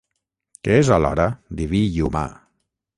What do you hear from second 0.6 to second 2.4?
Que és alhora diví i humà.